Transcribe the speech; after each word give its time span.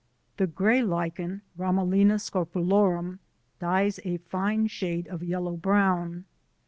The 0.37 0.47
grey 0.47 0.81
Lichen, 0.81 1.43
Ramalina 1.59 2.15
scopulorum 2.19 3.19
dyes 3.59 3.99
a 4.03 4.17
fine 4.17 4.65
shade 4.65 5.05
of 5.07 5.21
yellow 5.21 5.55
brown. 5.55 6.25